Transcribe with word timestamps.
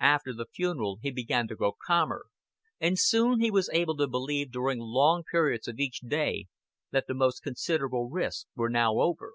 After 0.00 0.32
the 0.34 0.48
funeral 0.52 0.98
he 1.02 1.12
began 1.12 1.46
to 1.46 1.54
grow 1.54 1.70
calmer, 1.86 2.26
and 2.80 2.98
soon 2.98 3.38
he 3.40 3.48
was 3.48 3.70
able 3.72 3.96
to 3.98 4.08
believe 4.08 4.50
during 4.50 4.80
long 4.80 5.22
periods 5.22 5.68
of 5.68 5.78
each 5.78 6.00
day 6.00 6.48
that 6.90 7.06
the 7.06 7.14
most 7.14 7.44
considerable 7.44 8.10
risks 8.10 8.48
were 8.56 8.68
now 8.68 8.98
over. 8.98 9.34